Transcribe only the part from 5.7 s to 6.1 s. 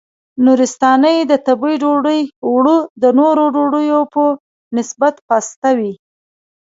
وي.